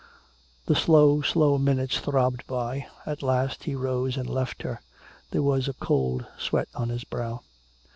[0.65, 2.87] The slow, slow minutes throbbed away.
[3.05, 4.81] At last he rose and left her.
[5.29, 7.41] There was a cold sweat on his brow.